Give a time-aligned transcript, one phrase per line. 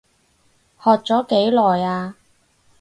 [0.83, 2.15] 學咗幾耐啊？